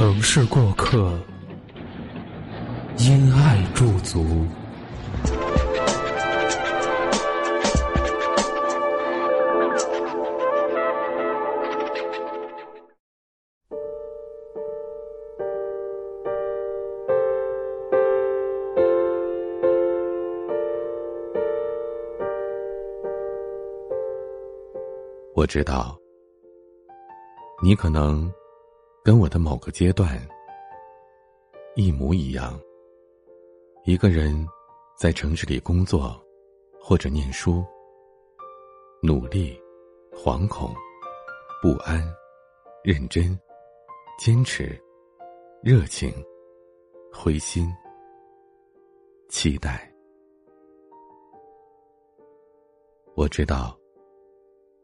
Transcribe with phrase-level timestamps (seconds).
[0.00, 1.12] 城市过客，
[2.96, 4.46] 因爱驻足。
[25.34, 25.94] 我知道，
[27.62, 28.32] 你可能。
[29.02, 30.20] 跟我的某个阶段
[31.74, 32.60] 一模一样。
[33.84, 34.46] 一个人
[34.96, 36.20] 在城市里工作
[36.78, 37.64] 或者念书，
[39.02, 39.58] 努力、
[40.12, 40.74] 惶恐、
[41.62, 42.02] 不安、
[42.84, 43.36] 认真、
[44.18, 44.78] 坚持、
[45.62, 46.12] 热情、
[47.10, 47.66] 灰心、
[49.30, 49.90] 期待。
[53.14, 53.74] 我知道，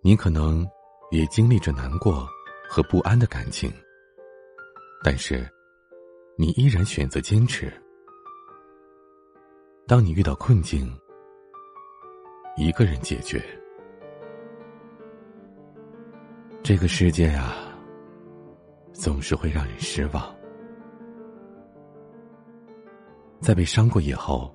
[0.00, 0.66] 你可能
[1.10, 2.26] 也经历着难过
[2.66, 3.70] 和不安的感情。
[5.08, 5.48] 但是，
[6.36, 7.72] 你依然选择坚持。
[9.86, 10.92] 当你遇到困境，
[12.56, 13.40] 一个人解决。
[16.60, 17.54] 这个世界啊，
[18.92, 20.34] 总是会让人失望。
[23.40, 24.52] 在被伤过以后，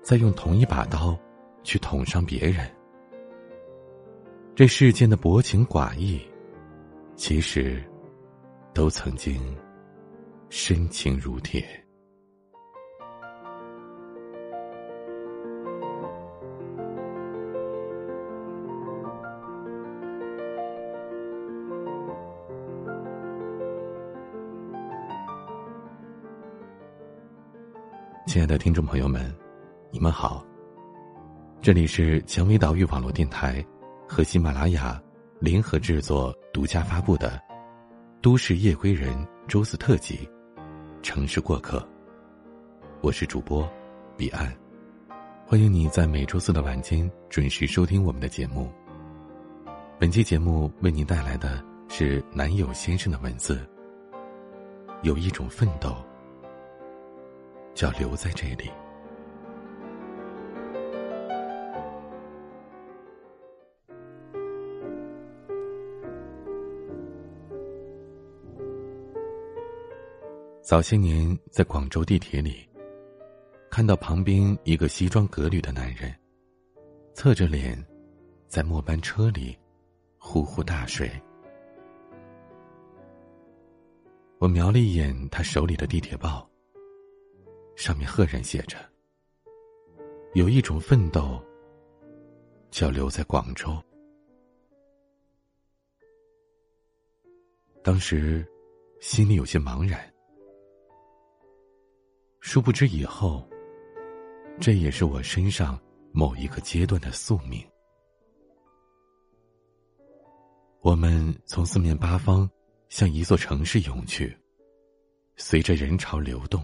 [0.00, 1.14] 再用同一把刀
[1.62, 2.66] 去捅伤别人，
[4.54, 6.26] 这世间的薄情寡义，
[7.16, 7.84] 其实。
[8.76, 9.40] 都曾经
[10.50, 11.64] 深情如铁。
[28.26, 29.34] 亲爱的听众朋友们，
[29.90, 30.44] 你们好，
[31.62, 33.64] 这里是蔷薇岛屿网络电台
[34.06, 35.02] 和喜马拉雅
[35.40, 37.45] 联合制作、独家发布的。
[38.26, 39.16] 都市夜归人
[39.46, 40.28] 周四特辑，
[41.00, 41.88] 城市过客。
[43.00, 43.70] 我是主播
[44.16, 44.52] 彼岸，
[45.46, 48.68] 欢迎你在每周四的晚间准时收听我们的节目。
[49.96, 53.64] 本期节目为您带来的是男友先生的文字。
[55.04, 55.94] 有一种奋斗，
[57.74, 58.68] 叫留在这里。
[70.66, 72.68] 早些年，在广州地铁里，
[73.70, 76.12] 看到旁边一个西装革履的男人，
[77.14, 77.80] 侧着脸，
[78.48, 79.56] 在末班车里
[80.18, 81.08] 呼呼大睡。
[84.38, 86.50] 我瞄了一眼他手里的地铁报，
[87.76, 88.76] 上面赫然写着
[90.34, 91.40] ：“有一种奋斗，
[92.72, 93.80] 叫留在广州。”
[97.84, 98.44] 当时，
[98.98, 100.12] 心里有些茫然。
[102.46, 103.44] 殊不知，以后，
[104.60, 105.76] 这也是我身上
[106.12, 107.60] 某一个阶段的宿命。
[110.80, 112.48] 我们从四面八方
[112.88, 114.32] 向一座城市涌去，
[115.34, 116.62] 随着人潮流动。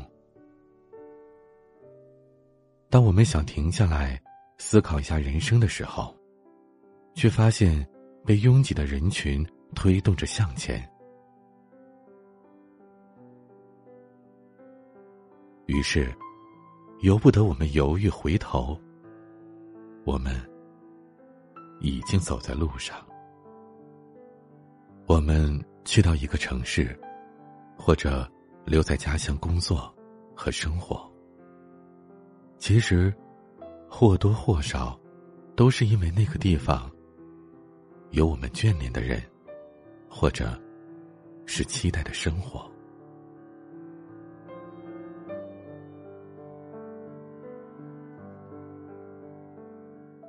[2.88, 4.22] 当我们想停下来
[4.58, 6.16] 思考一下人生的时候，
[7.12, 7.84] 却发现
[8.24, 9.44] 被拥挤的人群
[9.74, 10.88] 推动着向前。
[15.72, 16.14] 于是，
[17.00, 18.78] 由不得我们犹豫回头。
[20.04, 20.34] 我们
[21.80, 22.98] 已经走在路上。
[25.06, 26.94] 我们去到一个城市，
[27.74, 28.30] 或者
[28.66, 29.92] 留在家乡工作
[30.36, 31.10] 和生活。
[32.58, 33.12] 其实，
[33.88, 35.00] 或多或少，
[35.56, 36.90] 都是因为那个地方
[38.10, 39.22] 有我们眷恋的人，
[40.06, 40.60] 或者
[41.46, 42.70] 是期待的生活。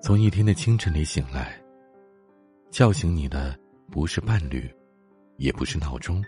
[0.04, 1.58] 从一天的清晨里醒来，
[2.70, 3.58] 叫醒你的
[3.90, 4.70] 不是伴侣，
[5.38, 6.22] 也不是闹钟，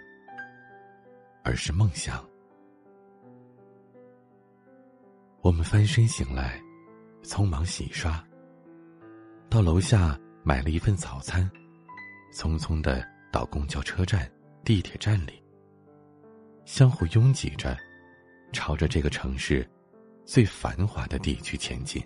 [1.44, 2.26] 而是梦想。
[5.42, 6.58] 我们翻身醒来，
[7.22, 8.26] 匆忙洗刷，
[9.50, 11.52] 到楼下买了一份早餐，
[12.34, 14.32] 匆匆的到公交车站、
[14.64, 15.44] 地铁站里，
[16.64, 17.78] 相互拥挤着，
[18.54, 19.70] 朝着这个城市
[20.24, 22.02] 最繁华的地区前进。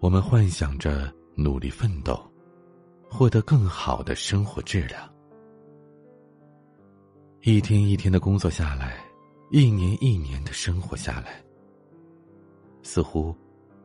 [0.00, 2.16] 我们幻想着努力奋斗，
[3.10, 5.12] 获得更好的生活质量。
[7.42, 9.04] 一天一天的工作下来，
[9.50, 11.42] 一年一年的生活下来，
[12.82, 13.34] 似乎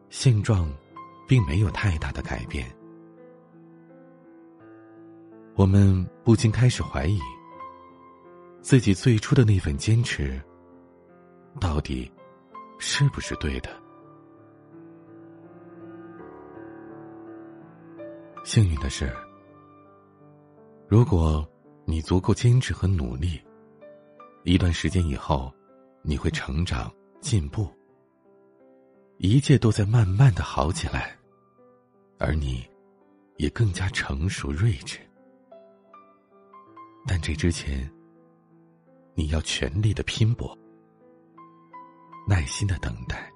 [0.10, 0.72] 现状
[1.28, 2.70] 并没有太大的改变。
[5.56, 7.20] 我们不禁开始怀疑，
[8.62, 10.40] 自己最初的那份坚持，
[11.60, 12.12] 到底
[12.78, 13.83] 是不是对的？
[18.44, 19.10] 幸运的是，
[20.90, 21.48] 如果
[21.86, 23.42] 你足够坚持和努力，
[24.44, 25.52] 一段时间以后，
[26.02, 27.70] 你会成长进步，
[29.18, 31.18] 一切都在慢慢的好起来，
[32.20, 32.64] 而你，
[33.38, 35.00] 也更加成熟睿智。
[37.08, 37.90] 但这之前，
[39.16, 40.56] 你要全力的拼搏，
[42.28, 43.33] 耐心的等待。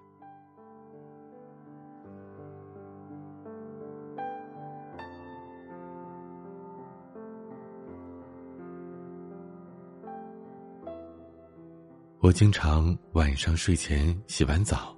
[12.28, 14.94] 我经常晚上睡前洗完澡，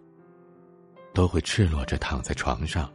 [1.14, 2.92] 都会赤裸着躺在床上，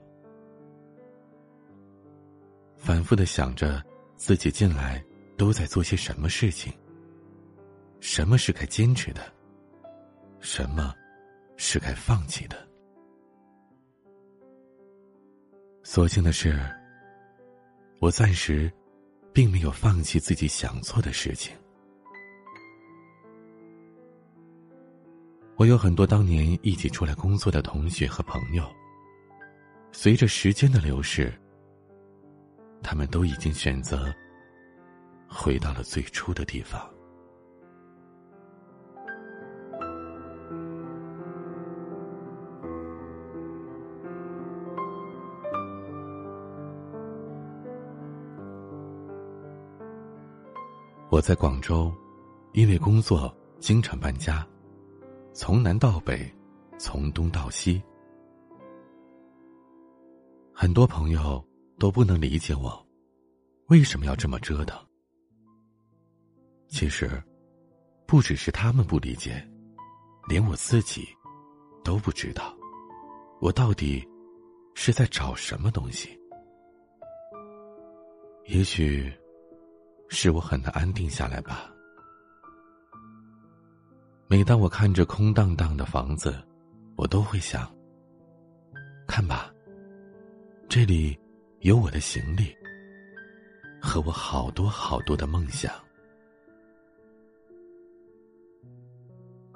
[2.75, 3.81] 反复的想着
[4.16, 5.00] 自己近来
[5.36, 6.72] 都在做些什么事情，
[8.00, 9.22] 什么是该坚持的，
[10.40, 10.92] 什么
[11.56, 12.56] 是该放弃的。
[15.84, 16.58] 所幸的是，
[18.00, 18.69] 我暂时
[19.32, 21.56] 并没有放弃自己想做的事情。
[25.56, 28.64] 我有很多当年一起出来工作的同学和朋友。
[29.92, 31.32] 随着时间的流逝，
[32.82, 34.12] 他们都已经选择
[35.28, 36.90] 回到了最初的地方。
[51.10, 51.94] 我在广州，
[52.52, 54.44] 因为工作经常搬家。
[55.36, 56.32] 从南到北，
[56.78, 57.82] 从东到西，
[60.54, 61.44] 很多朋友
[61.76, 62.86] 都不能理解我
[63.66, 64.78] 为什么要这么折腾。
[66.69, 67.20] 其实，
[68.06, 69.44] 不只是他们不理解，
[70.28, 71.04] 连我自己
[71.82, 72.56] 都不知道，
[73.40, 74.08] 我到底
[74.76, 76.16] 是在找什么东西。
[78.46, 79.12] 也许，
[80.08, 81.73] 是我很难安定下来吧。
[84.26, 86.34] 每当我看着空荡荡的房子，
[86.96, 87.72] 我都会想：
[89.06, 89.52] 看吧，
[90.68, 91.16] 这里
[91.60, 92.54] 有我的行李
[93.80, 95.72] 和我好多好多的梦想。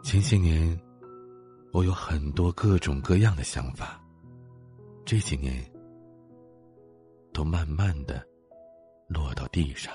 [0.05, 0.79] 前些年，
[1.73, 4.01] 我有很多各种各样的想法，
[5.05, 5.65] 这几年
[7.33, 8.25] 都慢慢的
[9.09, 9.93] 落到地上。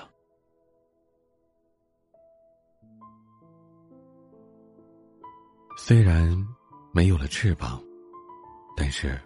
[5.86, 6.34] 虽然
[6.94, 7.78] 没有了翅膀，
[8.74, 9.20] 但是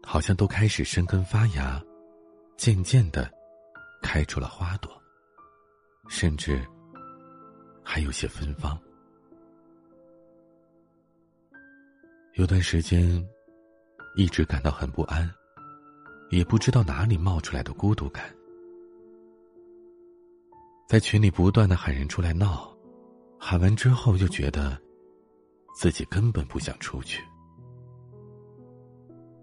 [0.00, 1.82] 好像都开始生根发芽，
[2.56, 3.28] 渐渐的
[4.00, 4.88] 开出了花朵，
[6.06, 6.64] 甚至
[7.82, 8.80] 还有些芬芳。
[12.34, 13.20] 有段时间
[14.14, 15.28] 一直感到很不安，
[16.30, 18.32] 也不知道哪里冒出来的孤独感，
[20.88, 22.72] 在群里不断的喊人出来闹，
[23.40, 24.80] 喊完之后又觉得。
[25.74, 27.24] 自己根本不想出去，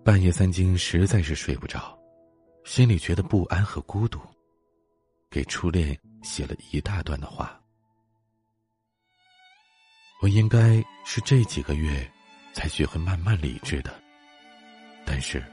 [0.06, 1.98] 半夜三更实在是睡不着，
[2.64, 4.20] 心里觉得不安和孤独，
[5.30, 7.60] 给初恋写了一大段的话。
[10.22, 12.10] 我应该是这几个月
[12.54, 14.02] 才学会慢慢理智的，
[15.06, 15.44] 但是，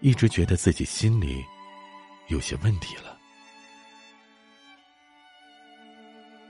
[0.00, 1.44] 一直觉得自己心里
[2.28, 3.16] 有些问题了。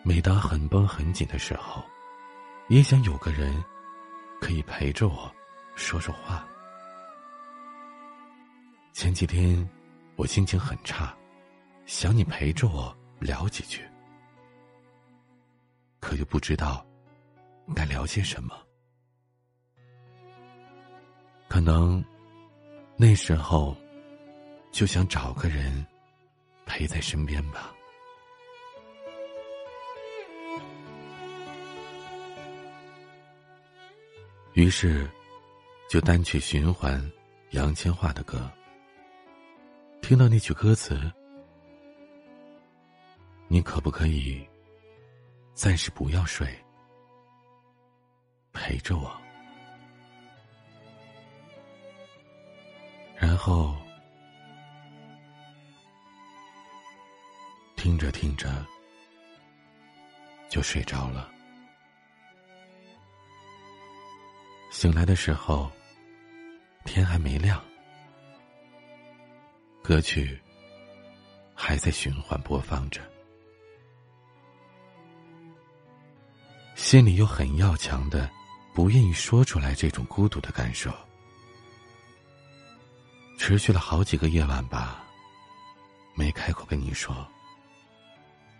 [0.03, 1.85] 每当很绷很紧的时候。
[2.71, 3.53] 也想有个人
[4.41, 5.29] 可以陪着我
[5.75, 6.47] 说说话。
[8.93, 9.69] 前几天
[10.15, 11.13] 我心情很差，
[11.85, 13.83] 想你陪着我聊几句，
[15.99, 16.87] 可又不知道
[17.75, 18.57] 该聊些什么。
[21.49, 22.03] 可能
[22.97, 23.77] 那时候
[24.71, 25.85] 就想找个人
[26.67, 27.75] 陪在身边吧。
[34.55, 35.09] 于是，
[35.89, 37.01] 就单曲循环
[37.51, 38.51] 杨千嬅的歌。
[40.03, 41.01] 听到那句歌词，
[43.47, 44.45] 你可不可以
[45.55, 46.49] 暂时不要睡，
[48.53, 49.11] 陪着我？
[53.17, 53.77] 然后
[57.77, 58.67] 听着听着
[60.49, 61.31] 就睡着了。
[64.71, 65.71] 醒来的时候，
[66.85, 67.61] 天还没亮。
[69.83, 70.41] 歌曲
[71.55, 73.01] 还在循环播放着，
[76.77, 78.31] 心里又很要强的，
[78.73, 80.95] 不愿意说出来这种孤独的感受，
[83.37, 85.05] 持续了好几个夜晚吧，
[86.15, 87.27] 没开口跟你说，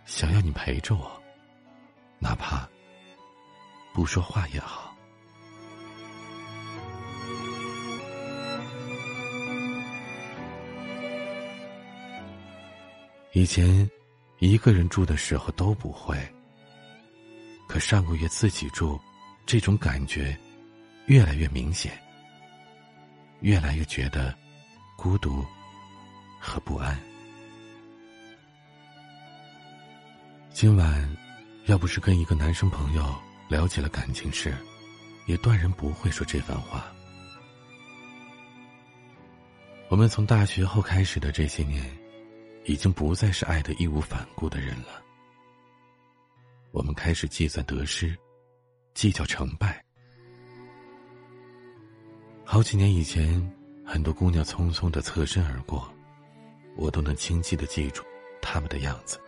[0.05, 1.09] 想要你陪着我，
[2.19, 2.67] 哪怕
[3.93, 4.90] 不说话也好。
[13.33, 13.89] 以前，
[14.39, 16.17] 一个人住的时候都不会。
[17.65, 18.99] 可上个月自己住，
[19.45, 20.37] 这种感觉
[21.05, 21.97] 越来越明显，
[23.39, 24.37] 越来越觉得
[24.97, 25.45] 孤独
[26.41, 26.99] 和不安。
[30.51, 31.17] 今晚，
[31.67, 33.15] 要不是跟一个男生朋友
[33.47, 34.53] 聊起了感情事，
[35.25, 36.91] 也断然不会说这番话。
[39.87, 42.00] 我们从大学后开始的这些年。
[42.65, 45.01] 已经不再是爱的义无反顾的人了。
[46.71, 48.15] 我们开始计算得失，
[48.93, 49.83] 计较成败。
[52.45, 53.41] 好几年以前，
[53.85, 55.91] 很多姑娘匆匆的侧身而过，
[56.75, 58.03] 我都能清晰的记住
[58.41, 59.19] 她们的样子。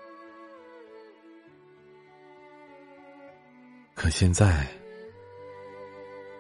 [3.94, 4.68] 可现在，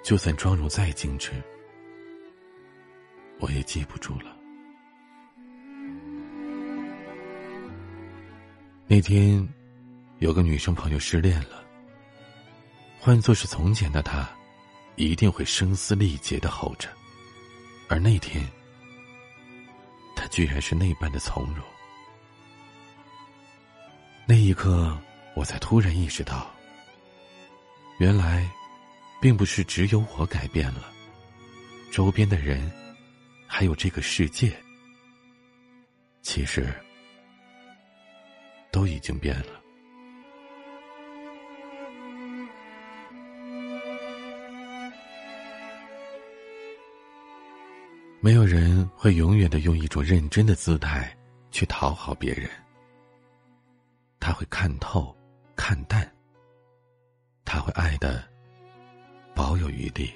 [0.03, 1.31] 就算妆容再精致，
[3.39, 4.37] 我也记不住了。
[8.93, 9.43] 那天，
[10.19, 11.65] 有个女生朋友失恋了。
[12.99, 14.29] 换做是从前的她，
[14.97, 16.87] 一定会声嘶力竭的吼着，
[17.89, 18.47] 而那天，
[20.15, 21.65] 她居然是那般的从容。
[24.27, 24.95] 那一刻，
[25.35, 26.53] 我才突然意识到，
[27.97, 28.47] 原来，
[29.19, 30.93] 并不是只有我改变了，
[31.91, 32.71] 周边的人，
[33.47, 34.55] 还有这个世界，
[36.21, 36.71] 其实。
[38.73, 39.61] 都已经变了。
[48.19, 51.15] 没有人会永远的用一种认真的姿态
[51.51, 52.49] 去讨好别人。
[54.19, 55.15] 他会看透、
[55.55, 56.09] 看淡。
[57.45, 58.23] 他会爱的
[59.35, 60.11] 保有余地。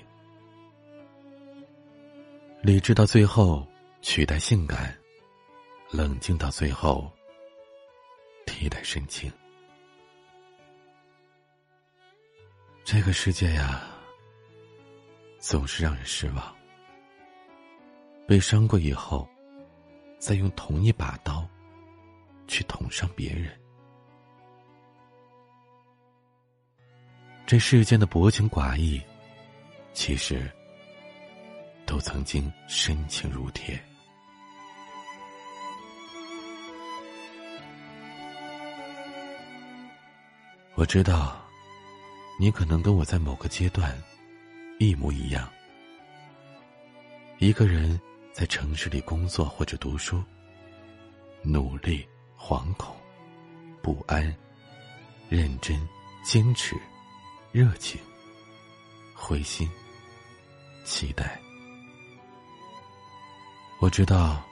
[2.64, 3.68] 理智到最后
[4.02, 4.98] 取代性感，
[5.92, 7.12] 冷静到最后。
[8.60, 9.32] 一代深情，
[12.84, 13.82] 这个世界呀，
[15.40, 16.56] 总是让人失望。
[18.28, 19.28] 被伤过以后，
[20.20, 21.48] 再用同一把刀
[22.48, 23.58] 去捅伤别人，
[27.46, 29.02] 这世间的薄情寡义，
[29.94, 30.52] 其实
[31.86, 33.82] 都曾经深情如铁。
[40.78, 41.36] 我知道，
[42.40, 44.00] 你可能跟我在某个阶段
[44.78, 45.52] 一模一样。
[47.40, 48.00] 一个人
[48.32, 50.24] 在城市里工作或者读书，
[51.42, 52.08] 努力、
[52.38, 52.96] 惶恐、
[53.82, 54.24] 不安、
[55.30, 55.76] 认真、
[56.24, 56.76] 坚持、
[57.52, 58.00] 热情、
[59.16, 59.68] 灰心、
[60.86, 61.42] 期待。
[63.80, 64.46] 我知道，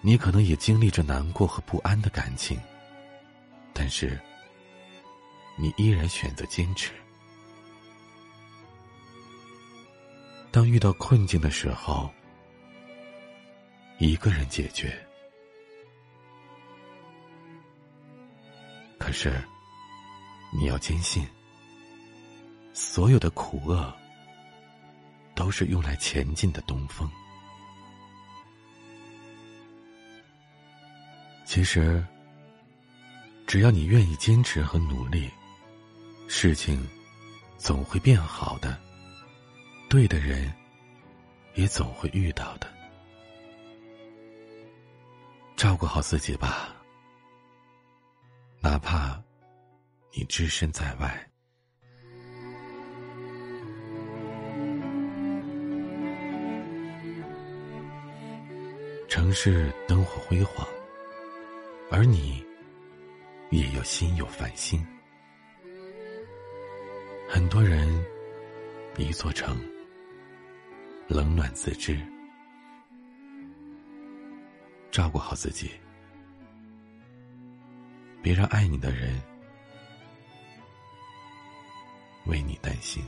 [0.00, 2.56] 你可能也经历着难过和不安的感情，
[3.72, 4.16] 但是。
[5.56, 6.92] 你依然选择坚持。
[10.50, 12.12] 当遇到困境的时候，
[13.98, 14.94] 一个人解决。
[18.98, 19.42] 可是，
[20.52, 21.26] 你要坚信，
[22.72, 23.92] 所有的苦厄
[25.34, 27.10] 都是用来前进的东风。
[31.44, 32.04] 其实，
[33.46, 35.30] 只要你愿意坚持和努力。
[36.34, 36.88] 事情
[37.58, 38.76] 总会变好的，
[39.88, 40.50] 对的人
[41.54, 42.66] 也总会遇到的。
[45.56, 46.74] 照顾好自己吧，
[48.60, 49.22] 哪怕
[50.16, 51.30] 你只身在外。
[59.06, 60.66] 城市灯火辉煌，
[61.90, 62.42] 而你
[63.50, 64.84] 也要心有烦心。
[67.52, 68.02] 多人，
[68.96, 69.60] 一座城，
[71.06, 72.00] 冷暖自知。
[74.90, 75.70] 照顾好自己，
[78.22, 79.20] 别让爱你的人
[82.24, 83.04] 为你担心。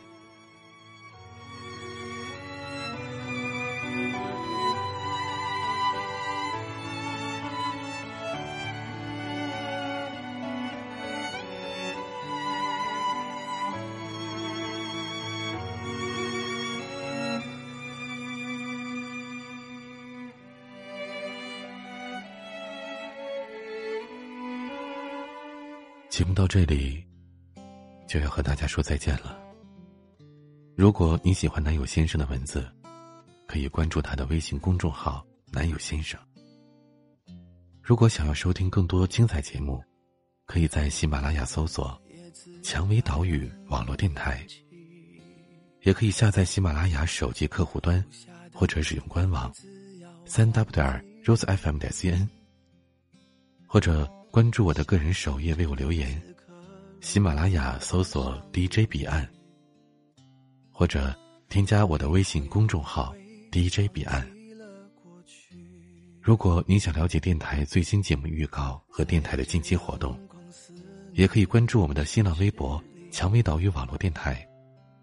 [26.14, 27.04] 节目到这里，
[28.06, 29.37] 就要和大家说再见了。
[30.76, 32.64] 如果你喜欢男友先生的文字，
[33.49, 36.16] 可以关注他的微信公众号“男友先生”。
[37.83, 39.83] 如果想要收听更多精彩节目，
[40.47, 42.00] 可以在喜马拉雅搜索
[42.62, 44.47] “蔷薇岛屿网络电台”，
[45.83, 48.00] 也可以下载喜马拉雅手机客户端，
[48.52, 49.52] 或者使用官网
[50.26, 52.28] “三 w 点 rosefm 点 cn”，
[53.66, 54.09] 或者。
[54.35, 56.21] 关注我的个人首页，为我留言。
[57.00, 59.25] 喜马拉雅搜索 DJ 彼岸，
[60.73, 61.14] 或者
[61.49, 63.14] 添加我的微信公众号
[63.53, 64.29] DJ 彼岸。
[66.21, 70.19] 如果您想了解电台最新节目预告和电台的近期活动，
[71.12, 74.45] 也可以关注我们的新浪微博“蔷薇岛屿网络电台”，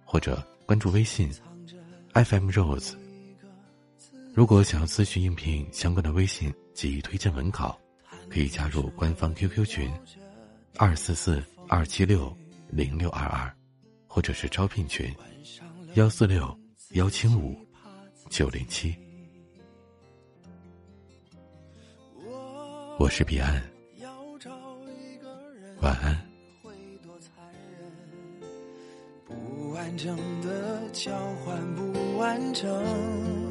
[0.03, 1.31] 或者关注微信
[2.15, 2.95] FM Rose。
[4.33, 7.79] 如果想要咨询应聘相关的微信及推荐文稿。
[8.31, 9.91] 可以加入官方 QQ 群，
[10.77, 12.33] 二四四二七六
[12.69, 13.53] 零六二二，
[14.07, 15.13] 或者是招聘群，
[15.95, 16.57] 幺四六
[16.91, 17.57] 幺七五
[18.29, 18.95] 九零七。
[22.97, 23.61] 我是彼岸，
[25.81, 26.17] 晚安。
[29.25, 31.11] 不完整的交
[31.43, 33.50] 换，不完整。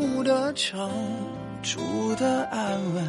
[0.23, 0.89] 的城
[1.61, 1.79] 住
[2.15, 3.05] 的安稳，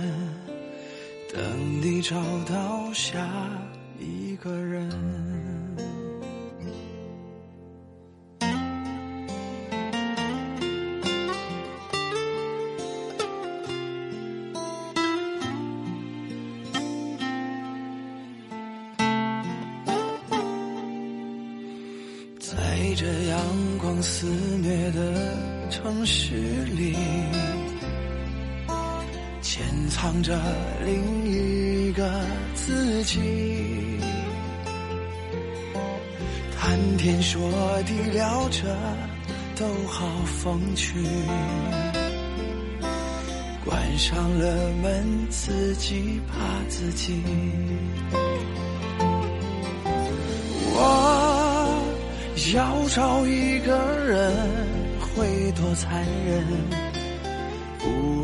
[1.32, 1.42] 等
[1.82, 2.16] 你找
[2.48, 3.26] 到下
[3.98, 5.31] 一个人。
[29.42, 30.40] 潜藏着
[30.84, 32.24] 另一个
[32.54, 33.18] 自己。
[36.56, 37.42] 谈天说
[37.82, 38.74] 地聊着，
[39.56, 40.94] 都好风趣。
[43.64, 47.20] 关上了门，自己怕自己。
[50.74, 51.92] 我
[52.54, 53.76] 要找一个
[54.06, 54.72] 人。
[55.14, 56.81] 会多残忍？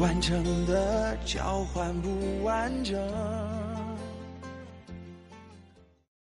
[0.01, 2.97] 完整的交换，不完整。